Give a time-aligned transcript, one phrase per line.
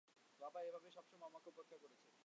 [0.41, 2.11] বাবা এভাবেই সবসময় আমাকে উপেক্ষা করেছে।